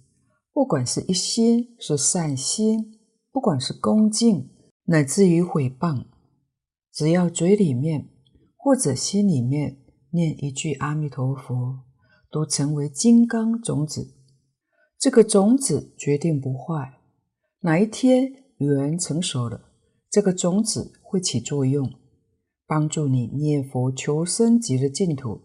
[0.53, 2.99] 不管是一心是善心，
[3.31, 4.51] 不管是恭敬，
[4.85, 6.07] 乃至于毁谤，
[6.93, 8.09] 只要嘴里面
[8.59, 9.79] 或者心里面
[10.11, 11.79] 念一句阿弥陀佛，
[12.31, 14.15] 都成为金刚种子。
[14.99, 16.99] 这个种子决定不坏，
[17.61, 19.71] 哪一天缘成熟了，
[20.11, 21.89] 这个种子会起作用，
[22.67, 25.43] 帮助你念佛求生极乐净土。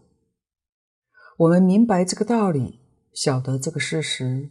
[1.38, 2.80] 我们明白这个道理，
[3.12, 4.50] 晓得这个事实，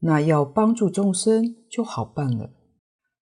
[0.00, 2.50] 那要帮助众生就好办了。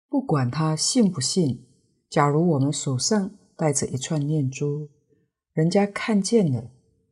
[0.09, 1.67] 不管他信不信，
[2.09, 4.89] 假如我们手上带着一串念珠，
[5.53, 6.71] 人家看见了，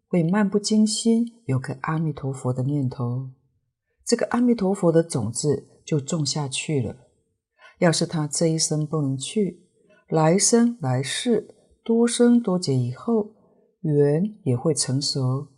[0.09, 3.31] 会漫不经心有个阿弥陀佛的念头，
[4.05, 6.97] 这个阿弥陀佛的种子就种下去了。
[7.79, 9.67] 要是他这一生不能去，
[10.09, 13.31] 来生来世多生多劫以后，
[13.81, 15.49] 缘也会成熟。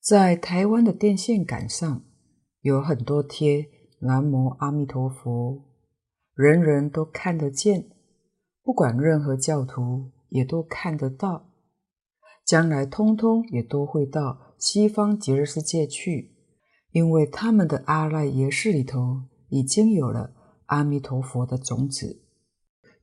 [0.00, 2.02] 在台湾的电线杆上
[2.60, 3.66] 有很多贴
[4.00, 5.64] “南无阿弥陀佛”，
[6.34, 7.90] 人人都看得见，
[8.64, 11.50] 不管任何教徒也都看得到。
[12.44, 16.34] 将来通通也都会到西方极乐世界去，
[16.90, 20.32] 因为他们的阿赖耶识里头已经有了。
[20.66, 22.22] 阿弥陀佛的种子，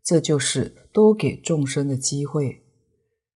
[0.04, 2.63] 这就是多给众生的机会，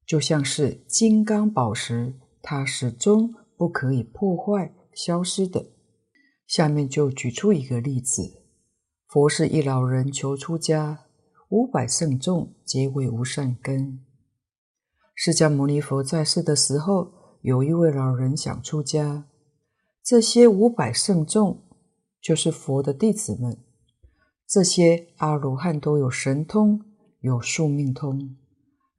[0.06, 5.72] 就像是金刚宝石，它始终不可以破坏、消失的。
[6.46, 8.44] 下面就举出一个例子：
[9.08, 11.06] 佛是一老人求出家，
[11.52, 14.00] 五百圣众皆为无善根。
[15.14, 19.26] 释迦牟尼佛在世的时候，有一位老人想出家，
[20.02, 21.62] 这些五百圣众
[22.22, 23.58] 就是佛的弟子们。
[24.48, 26.86] 这些阿罗汉都有神通，
[27.20, 28.38] 有宿命通，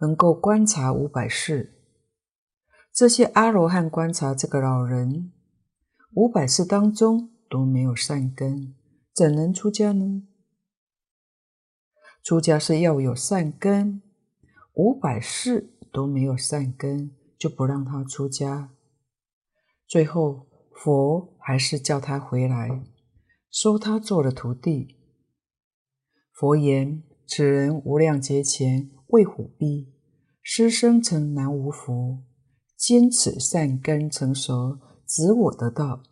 [0.00, 1.78] 能够观察五百世。
[2.92, 5.32] 这些阿罗汉观察这个老人，
[6.12, 8.74] 五百世当中都没有善根，
[9.14, 10.24] 怎能出家呢？
[12.22, 14.00] 出家是要有善根，
[14.74, 18.70] 五百世都没有善根，就不让他出家。
[19.88, 22.84] 最后，佛还是叫他回来，
[23.50, 24.96] 收他做了徒弟。
[26.32, 29.92] 佛言：“此人无量劫前为虎逼，
[30.42, 32.22] 失生成南无佛。
[32.76, 36.02] 今此善根成熟，指我得道，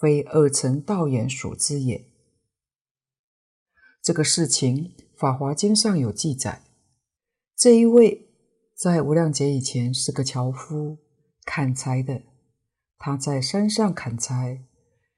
[0.00, 2.06] 非二乘道眼所知也。”
[4.02, 4.76] 这个事情，
[5.20, 6.62] 《法华经》上有记载。
[7.54, 8.30] 这一位
[8.74, 10.96] 在无量劫以前是个樵夫，
[11.44, 12.22] 砍柴的。
[12.96, 14.64] 他在山上砍柴，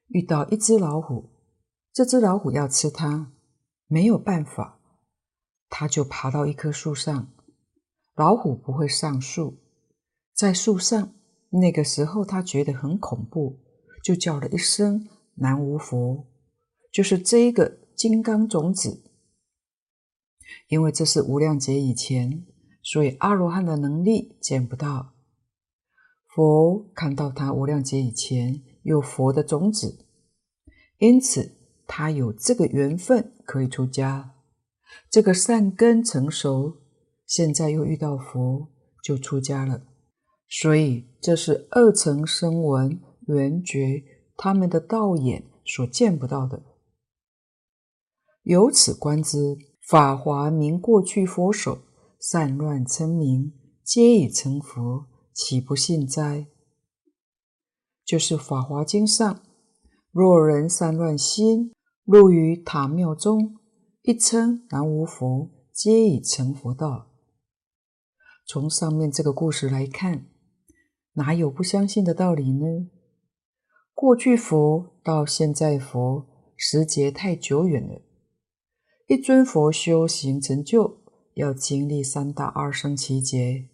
[0.09, 1.31] 遇到一只老虎，
[1.93, 3.33] 这只老虎要吃他。
[3.87, 4.81] 没有办法，
[5.69, 7.33] 他就爬到一棵树上。
[8.17, 9.61] 老虎不会上树，
[10.35, 11.15] 在树上。
[11.51, 13.61] 那个时候，他觉得很恐怖，
[14.03, 16.27] 就叫了一声“南无佛”，
[16.93, 19.12] 就是这一个金刚种子。
[20.69, 22.45] 因为这是无量劫以前，
[22.83, 25.15] 所以阿罗汉的能力见不到。
[26.27, 30.07] 佛看到他无量劫以前有佛的种子，
[30.99, 31.59] 因此。
[31.95, 34.35] 他有这个缘分可以出家，
[35.11, 36.79] 这个善根成熟，
[37.27, 38.71] 现在又遇到佛，
[39.05, 39.83] 就出家了。
[40.49, 44.03] 所以这是二乘声闻缘觉
[44.39, 46.63] 他们的道眼所见不到的。
[48.45, 51.83] 由此观之，法华明过去佛手，
[52.19, 53.53] 散乱称名，
[53.83, 56.47] 皆已成佛，岂不信哉？
[58.05, 59.43] 就是《法华经》上，
[60.11, 61.73] 若人散乱心。
[62.05, 63.59] 入于塔庙中，
[64.03, 67.13] 一称南无佛，皆已成佛道。
[68.45, 70.27] 从上面这个故事来看，
[71.13, 72.91] 哪有不相信的道理呢？
[73.95, 76.27] 过去佛到现在佛，
[76.57, 78.03] 时节太久远了。
[79.09, 80.99] 一尊佛修行成就，
[81.35, 83.69] 要经历三大二生七劫。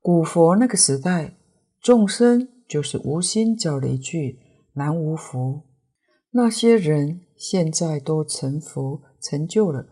[0.00, 1.36] 古佛那个时代，
[1.80, 4.38] 众生就是无心叫了一句
[4.74, 5.62] 南无佛。
[6.30, 9.88] 那些人现在都成佛成就了，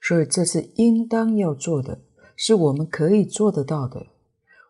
[0.00, 2.00] 所以这是应当要做的，
[2.34, 4.06] 是我们可以做得到的。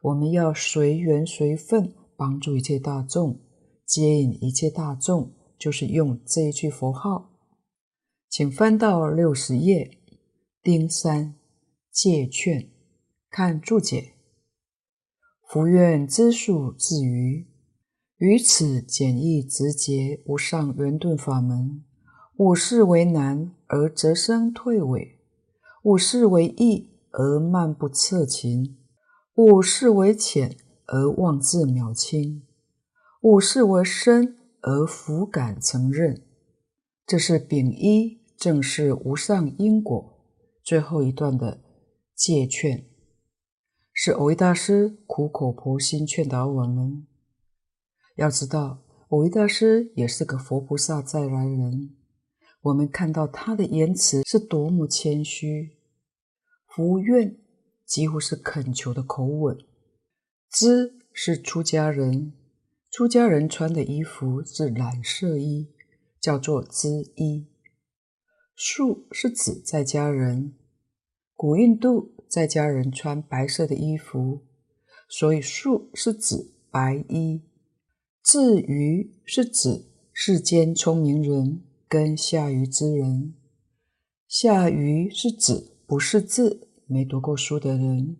[0.03, 3.41] 我们要随缘随分帮助一切大众，
[3.87, 7.31] 接引一切大众，就是用这一句佛号。
[8.29, 9.99] 请翻到六十页，
[10.63, 11.35] 丁三，
[11.91, 12.69] 戒劝，
[13.31, 14.15] 看注解。
[15.49, 17.47] 福愿资数自余，
[18.19, 21.85] 于此简易直捷无上圆顿法门，
[22.37, 25.21] 五事为难而折生退违，
[25.85, 28.77] 勿视为易而漫不测勤。
[29.37, 30.57] 五事为浅
[30.87, 32.43] 而妄自渺轻，
[33.21, 36.26] 五事为深而弗敢承认。
[37.07, 40.25] 这是丙一正是无上因果
[40.65, 41.63] 最后一段的
[42.15, 42.85] 戒劝，
[43.93, 47.07] 是蕅益大师苦口婆心劝导我们。
[48.17, 51.95] 要知道，蕅益大师也是个佛菩萨再来人，
[52.63, 55.79] 我们看到他的言辞是多么谦虚，
[56.67, 57.39] 福愿。
[57.87, 59.57] 几乎是恳求的口吻。
[60.51, 62.33] 知是出家人，
[62.91, 65.73] 出家人穿的衣服是染色衣，
[66.27, 67.47] 叫做知衣。
[68.57, 70.57] 数是指在家人，
[71.37, 74.41] 古印度在家人穿白色的衣服，
[75.09, 77.43] 所以数是指白衣。
[78.25, 83.33] 至于是指世间聪明人跟下愚之人，
[84.27, 86.69] 下愚是指不识字。
[86.89, 88.17] 没读过书的人，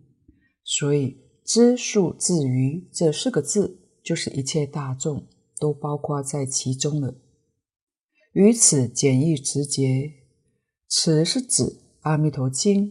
[0.63, 5.27] 所以“知数自余”这四个字，就是一切大众
[5.59, 7.17] 都包括在其中了。
[8.37, 10.13] 于此简易直捷，
[10.91, 11.63] 此是指
[12.03, 12.89] 《阿弥陀经》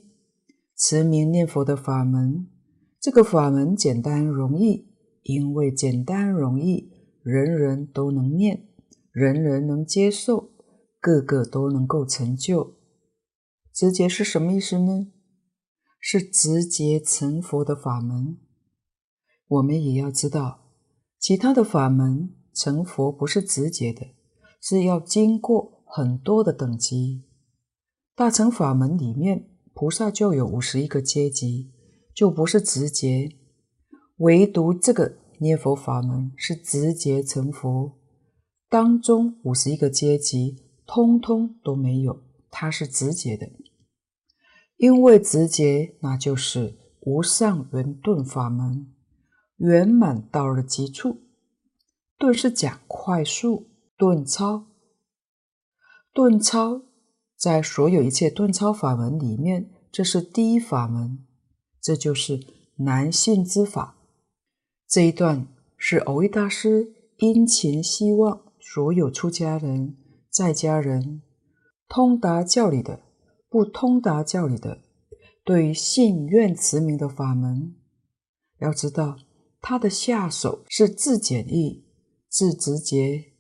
[0.75, 2.47] 持名念佛的法门。
[2.99, 4.87] 这个法门简单容易，
[5.21, 6.91] 因为简单容易，
[7.21, 8.69] 人人都能念，
[9.11, 10.49] 人人能接受，
[10.99, 12.77] 个个都能够成就。
[13.71, 15.11] 直捷是什么意思呢？
[15.99, 18.39] 是直接成佛的法门，
[19.47, 20.71] 我们也要知道，
[21.19, 24.14] 其他的法门成佛不是直接的，
[24.67, 27.23] 是要经过很多的等级。
[28.15, 31.71] 大乘法门里面，菩萨就有五十一个阶级，
[32.15, 33.29] 就不是直接。
[34.17, 37.99] 唯独这个念佛法门是直接成佛，
[38.67, 43.47] 当中五十一个阶级通通都没有，它是直接的。
[44.77, 48.91] 因为直捷，那就是无上圆顿法门，
[49.57, 51.21] 圆满到了极处。
[52.17, 53.67] 顿是讲快速，
[53.97, 54.67] 顿超，
[56.13, 56.83] 顿超
[57.37, 61.25] 在所有一切顿超法门里面，这是第一法门，
[61.81, 62.39] 这就是
[62.77, 63.97] 难信之法。
[64.87, 69.97] 这一段是蕅益大师殷勤希望所有出家人、
[70.29, 71.21] 在家人
[71.87, 73.03] 通达教理的。
[73.47, 74.81] 不通达教理的，
[75.45, 77.73] 对于信愿持名的法门，
[78.59, 79.15] 要知道
[79.61, 81.85] 他的下手是自简易、
[82.27, 83.34] 自直接，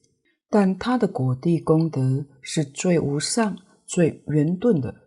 [0.49, 5.03] 但他的果地功德是最无上、最圆顿的。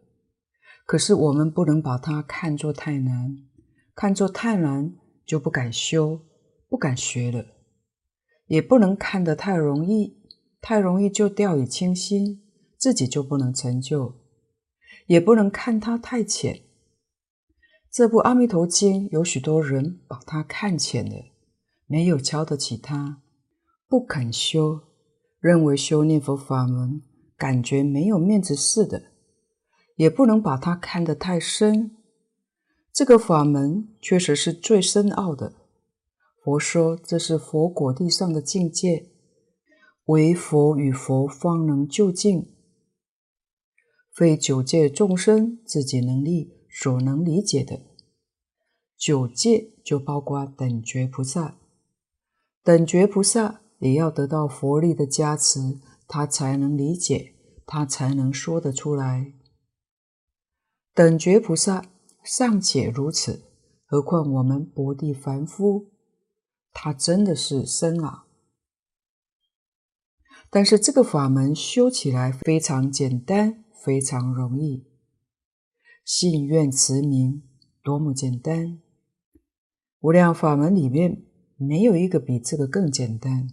[0.85, 3.39] 可是我们不能把它看作太难，
[3.95, 4.95] 看作太难
[5.27, 6.21] 就不敢修、
[6.69, 7.45] 不敢学了；
[8.47, 10.17] 也不能看得太容易，
[10.61, 12.43] 太容易就掉以轻心，
[12.77, 14.15] 自己就不能成就。
[15.07, 16.63] 也不能看它太浅。
[17.91, 21.33] 这部《阿弥陀经》有许多人把它看浅了，
[21.87, 23.23] 没有瞧得起它，
[23.89, 24.81] 不肯修，
[25.41, 27.03] 认为修念佛法门
[27.37, 29.13] 感觉没有面子似的。
[29.97, 31.97] 也不能把它看得太深。
[32.93, 35.55] 这个法门确实是最深奥的。
[36.41, 39.11] 佛说这是佛果地上的境界，
[40.05, 42.55] 唯佛与佛方能究竟。
[44.15, 47.81] 非九界众生自己能力所能理解的，
[48.97, 51.59] 九界就包括等觉菩萨，
[52.63, 57.35] 等觉菩萨也要得到佛力的加持，他才能理解，
[57.67, 59.33] 他才能说得出来。
[60.95, 61.85] 等觉菩萨
[62.23, 63.43] 尚且如此，
[63.85, 65.91] 何况我们薄地凡夫，
[66.73, 68.25] 他真的是深啊。
[70.51, 73.65] 但是这个法门修起来非常简单。
[73.81, 74.89] 非常容易，
[76.05, 77.45] 信愿持名
[77.81, 78.83] 多么简单！
[80.01, 81.25] 无量法门里面
[81.57, 83.49] 没有一个比这个更简单，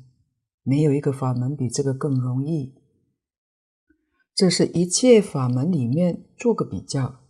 [0.66, 2.74] 没有一个法门比这个更容易。
[4.36, 7.22] 这是一切法门里面做个比较。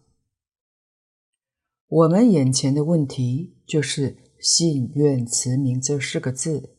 [1.88, 6.76] 我们眼前的问题就是信愿持名这四个字，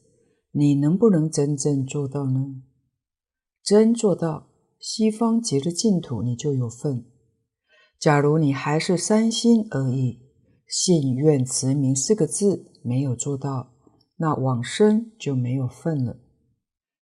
[0.51, 2.63] 你能不能真正做到呢？
[3.63, 4.49] 真做到。
[4.79, 7.07] 西方极乐净土，你就有份。
[7.99, 10.21] 假如你还是三心二意，
[10.69, 13.73] 信愿持名四个字没有做到，
[14.17, 16.21] 那往生就没有份了。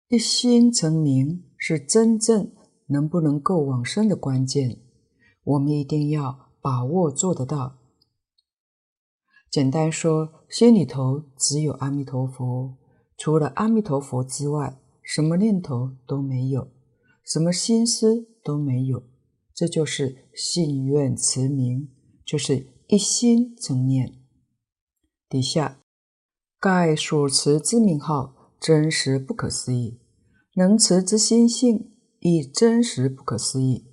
[0.08, 2.52] 一心成名是真正
[2.88, 4.78] 能不能够往生的关键，
[5.42, 7.78] 我们一定要把握做得到。
[9.50, 12.76] 简单说，心里头只有阿弥陀佛，
[13.16, 16.68] 除了阿弥陀佛之外，什么念头都没有，
[17.24, 19.02] 什么心思都没有，
[19.54, 21.88] 这就是信愿持名，
[22.26, 24.12] 就是一心成念。
[25.28, 25.80] 底下，
[26.60, 28.33] 盖所持之名号，
[28.64, 30.00] 真实不可思议；
[30.54, 33.92] 能持之心性，亦真实不可思议。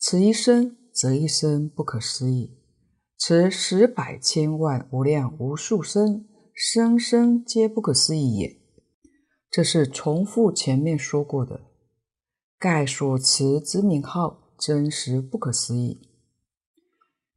[0.00, 2.56] 持一生，则一生不可思议；
[3.18, 8.58] 持十百千万无量无数生，生生皆不可思议也。
[9.50, 11.60] 这是重复前面说过的。
[12.58, 16.08] 盖所持之名号，真实不可思议。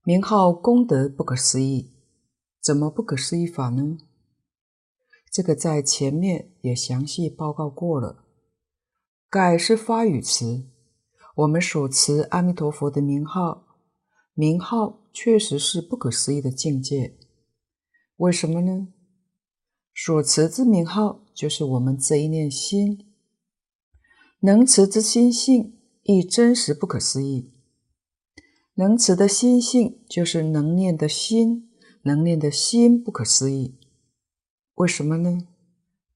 [0.05, 1.91] 名号功德不可思议，
[2.63, 3.97] 怎么不可思议法呢？
[5.31, 8.25] 这个在前面也详细报告过了。
[9.29, 10.65] 盖是发语词，
[11.37, 13.65] 我们所持阿弥陀佛的名号，
[14.33, 17.17] 名号确实是不可思议的境界。
[18.17, 18.89] 为什么呢？
[19.95, 23.07] 所持之名号，就是我们这一念心，
[24.41, 27.53] 能持之心性，亦真实不可思议。
[28.75, 31.69] 能持的心性，就是能念的心，
[32.03, 33.77] 能念的心不可思议。
[34.75, 35.47] 为什么呢？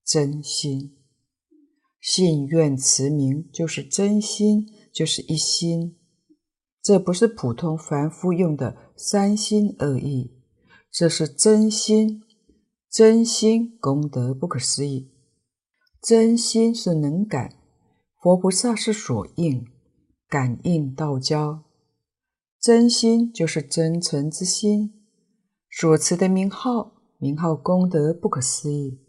[0.04, 0.98] 真心，
[2.00, 5.98] 信愿持名，就是真心，就是一心。
[6.82, 10.32] 这不是普通凡夫用的三心二意，
[10.92, 12.22] 这是真心。
[12.90, 15.12] 真心功德不可思议。
[16.02, 17.54] 真心是能感，
[18.22, 19.66] 佛菩萨是所应，
[20.30, 21.64] 感应道交。
[22.62, 25.04] 真心就是真诚之心，
[25.70, 26.95] 所持的名号。
[27.18, 29.00] 名号功德不可思议，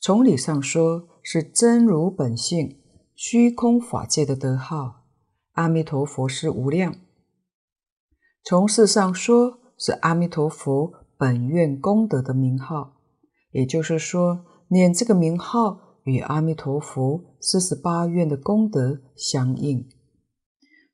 [0.00, 2.80] 从理上说是真如本性
[3.14, 5.04] 虚空法界的德号。
[5.52, 6.96] 阿弥陀佛是无量。
[8.42, 12.96] 从事上说是阿弥陀佛本愿功德的名号，
[13.52, 19.88] 也就是说念这个名号与阿弥陀佛四十八愿的功德相应。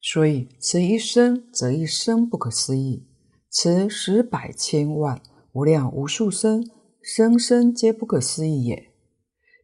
[0.03, 3.09] 所以持一生则一生不可思议，
[3.51, 5.23] 持十百千万。
[5.53, 6.69] 无量无数生，
[7.03, 8.91] 生生皆不可思议也。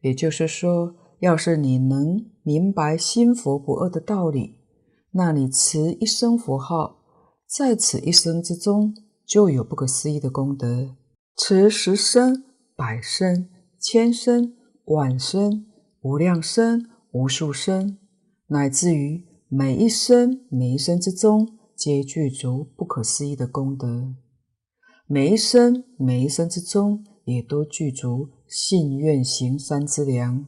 [0.01, 4.59] 也就是说，要是你能明白心佛不二的道理，
[5.11, 6.99] 那你持一声佛号，
[7.47, 8.93] 在此一生之中
[9.25, 10.95] 就有不可思议的功德。
[11.35, 12.43] 持十生、
[12.75, 15.65] 百生、千生、万生、
[16.01, 17.97] 无量生、无数生，
[18.47, 24.15] 乃至于每一生每一生之中，皆具足不可思议的功德。
[25.09, 30.45] 每一生每一生之中，也都具足信愿行三之良，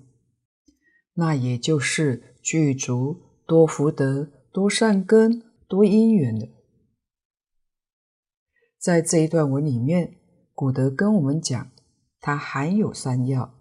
[1.13, 6.49] 那也就是具足多福德、多善根、多因缘的。
[8.77, 10.17] 在这一段文里面，
[10.53, 11.71] 古德跟我们讲，
[12.19, 13.55] 它含有三要：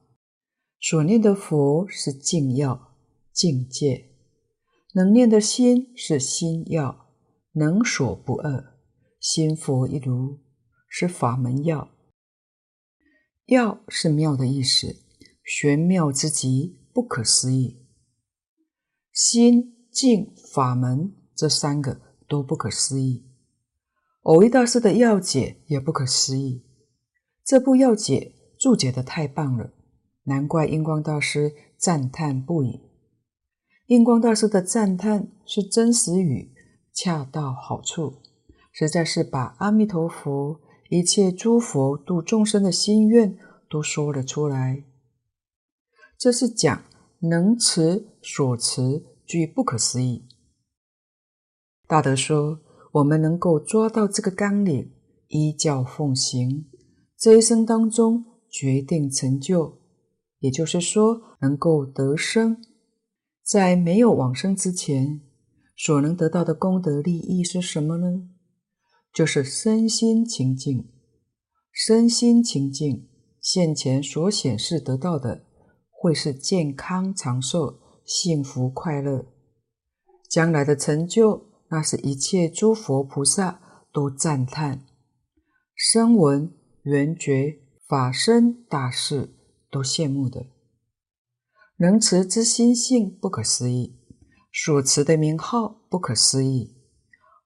[0.81, 2.97] 所念的佛是净要、
[3.33, 4.07] 境界；
[4.95, 7.07] 能念的心是心要，
[7.53, 8.75] 能所不二，
[9.21, 10.41] 心佛一如。
[10.89, 11.91] 是法门要，
[13.47, 14.97] 要是妙的意思，
[15.45, 17.87] 玄妙之极，不可思议。
[19.13, 23.27] 心、境、法门这三个都不可思议。
[24.23, 26.65] 蕅益大师的要解也不可思议。
[27.45, 29.73] 这部要解注解得太棒了，
[30.25, 32.81] 难怪印光大师赞叹不已。
[33.87, 36.55] 印光大师的赞叹是真实语，
[36.93, 38.23] 恰到好处，
[38.73, 40.61] 实在是把阿弥陀佛。
[40.89, 43.37] 一切诸佛度众生的心愿
[43.69, 44.85] 都说了出来，
[46.19, 46.83] 这是讲
[47.21, 50.25] 能持所持具不可思议。
[51.87, 52.61] 大德说，
[52.93, 54.91] 我们能够抓到这个纲领，
[55.29, 56.67] 依教奉行，
[57.17, 59.79] 这一生当中决定成就，
[60.39, 62.63] 也就是说能够得生。
[63.43, 65.21] 在没有往生之前，
[65.77, 68.29] 所能得到的功德利益是什么呢？
[69.13, 70.93] 就是身心清净，
[71.73, 73.09] 身心清净，
[73.41, 75.45] 现前所显示得到的，
[75.91, 79.27] 会是健康长寿、幸福快乐。
[80.31, 83.61] 将来的成就，那是一切诸佛菩萨
[83.93, 84.85] 都赞叹，
[85.75, 86.53] 声闻、
[86.83, 89.35] 缘觉、法身大士
[89.71, 90.47] 都羡慕的。
[91.79, 93.99] 能持之心性不可思议，
[94.53, 96.77] 所持的名号不可思议，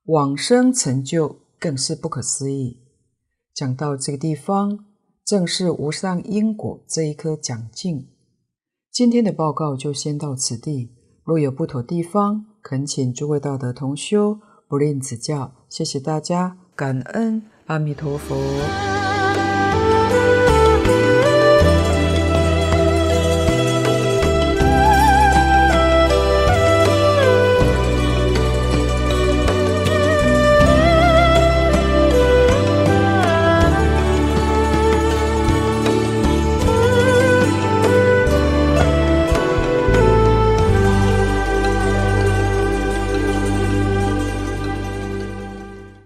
[0.05, 1.42] 往生成就。
[1.63, 2.81] 更是不可思议。
[3.53, 4.83] 讲到这个地方，
[5.25, 8.09] 正是无上因果这一颗讲经。
[8.91, 10.91] 今天的报告就先到此地，
[11.23, 14.37] 若有不妥地方，恳请诸位道德同修
[14.67, 15.53] 不吝指教。
[15.69, 18.92] 谢谢大家，感恩阿弥陀佛。